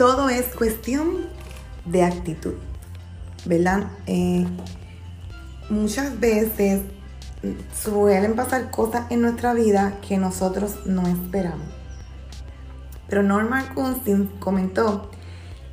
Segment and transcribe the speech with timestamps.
[0.00, 1.26] todo es cuestión
[1.84, 2.54] de actitud,
[3.44, 3.86] ¿verdad?
[4.06, 4.46] Eh,
[5.68, 6.80] muchas veces
[7.78, 11.66] suelen pasar cosas en nuestra vida que nosotros no esperamos.
[13.10, 15.10] Pero Norman Kunzin comentó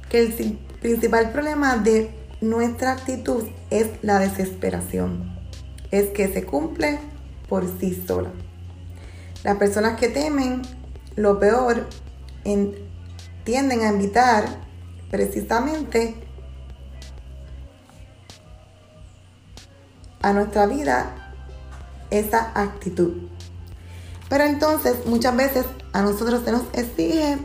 [0.10, 5.38] que el principal problema de nuestra actitud es la desesperación.
[5.90, 7.00] Es que se cumple
[7.48, 8.34] por sí sola.
[9.46, 10.64] Las personas que temen
[11.16, 11.88] lo peor
[13.48, 14.44] tienden a evitar
[15.10, 16.16] precisamente
[20.22, 21.32] a nuestra vida
[22.10, 23.14] esa actitud.
[24.28, 27.38] Pero entonces muchas veces a nosotros se nos exige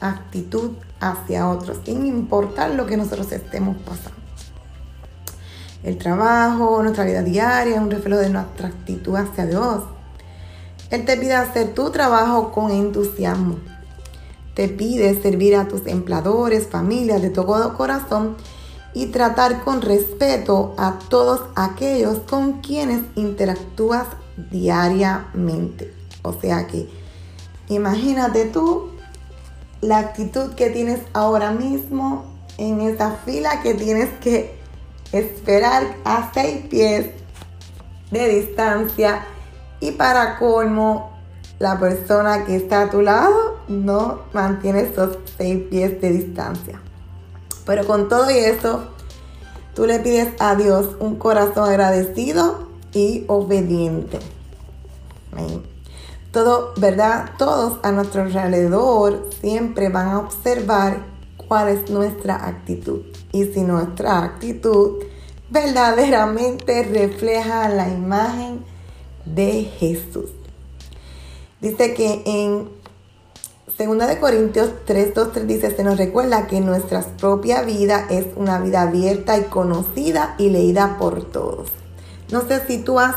[0.00, 4.18] actitud hacia otros, sin importar lo que nosotros estemos pasando.
[5.84, 9.84] El trabajo, nuestra vida diaria es un reflejo de nuestra actitud hacia Dios.
[10.90, 13.73] Él te pide hacer tu trabajo con entusiasmo.
[14.54, 18.36] Te pide servir a tus empleadores, familias de todo corazón
[18.94, 24.06] y tratar con respeto a todos aquellos con quienes interactúas
[24.50, 25.92] diariamente.
[26.22, 26.88] O sea que
[27.68, 28.90] imagínate tú
[29.80, 32.24] la actitud que tienes ahora mismo
[32.56, 34.56] en esa fila que tienes que
[35.12, 37.10] esperar a seis pies
[38.10, 39.26] de distancia
[39.80, 41.13] y para colmo
[41.58, 46.80] la persona que está a tu lado no mantiene esos seis pies de distancia.
[47.64, 48.84] Pero con todo y eso,
[49.74, 54.18] tú le pides a Dios un corazón agradecido y obediente.
[56.32, 57.30] Todo, ¿verdad?
[57.38, 61.04] Todos a nuestro alrededor siempre van a observar
[61.36, 63.02] cuál es nuestra actitud.
[63.32, 65.02] Y si nuestra actitud
[65.50, 68.64] verdaderamente refleja la imagen
[69.24, 70.30] de Jesús.
[71.64, 72.68] Dice que en
[73.78, 78.26] 2 de Corintios 3, 2, 3 dice, se nos recuerda que nuestra propia vida es
[78.36, 81.70] una vida abierta y conocida y leída por todos.
[82.30, 83.16] No sé si tú has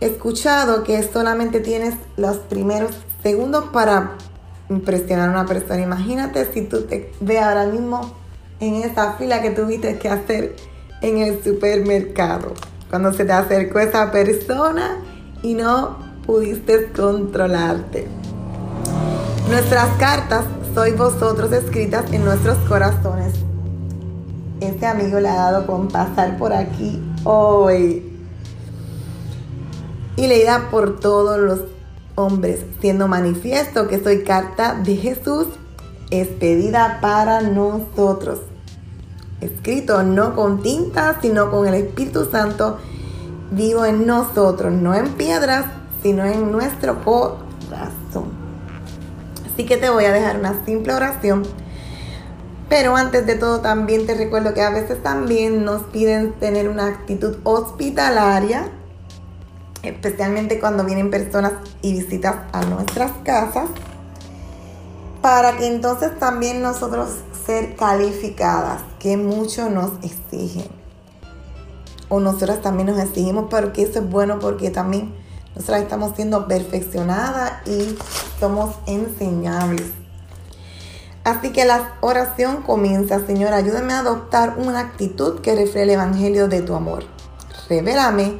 [0.00, 2.90] escuchado que solamente tienes los primeros
[3.22, 4.18] segundos para
[4.68, 5.80] impresionar a una persona.
[5.80, 8.12] Imagínate si tú te ves ahora mismo
[8.60, 10.54] en esa fila que tuviste que hacer
[11.00, 12.52] en el supermercado.
[12.90, 14.98] Cuando se te acercó esa persona
[15.42, 18.08] y no pudiste controlarte.
[19.48, 20.44] Nuestras cartas
[20.74, 23.32] sois vosotros escritas en nuestros corazones.
[24.60, 28.12] Este amigo le ha dado con pasar por aquí hoy.
[30.16, 31.60] Y leída por todos los
[32.16, 35.46] hombres, siendo manifiesto que soy carta de Jesús,
[36.10, 38.40] expedida para nosotros.
[39.40, 42.78] Escrito no con tinta, sino con el Espíritu Santo
[43.50, 45.66] vivo en nosotros, no en piedras,
[46.02, 48.46] sino en nuestro corazón.
[49.52, 51.42] Así que te voy a dejar una simple oración.
[52.68, 56.86] Pero antes de todo también te recuerdo que a veces también nos piden tener una
[56.86, 58.68] actitud hospitalaria,
[59.82, 63.70] especialmente cuando vienen personas y visitas a nuestras casas,
[65.22, 67.10] para que entonces también nosotros
[67.46, 70.66] ser calificadas, que mucho nos exigen.
[72.08, 75.14] O nosotras también nos exigimos, pero que eso es bueno porque también
[75.56, 77.96] nosotras estamos siendo perfeccionadas y
[78.38, 79.86] somos enseñables.
[81.24, 86.46] Así que la oración comienza, Señor, ayúdame a adoptar una actitud que refleje el Evangelio
[86.46, 87.04] de tu amor.
[87.68, 88.38] Revélame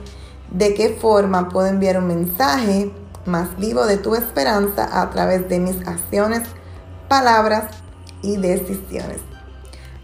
[0.50, 2.92] de qué forma puedo enviar un mensaje
[3.24, 6.42] más vivo de tu esperanza a través de mis acciones,
[7.08, 7.64] palabras
[8.22, 9.18] y decisiones.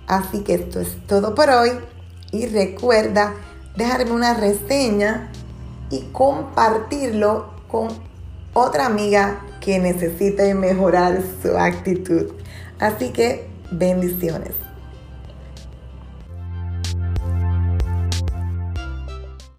[0.08, 1.70] Así que esto es todo por hoy
[2.32, 3.34] y recuerda
[3.76, 5.30] dejarme una reseña
[5.92, 7.88] y compartirlo con
[8.54, 12.32] otra amiga que necesite mejorar su actitud.
[12.80, 14.71] Así que bendiciones.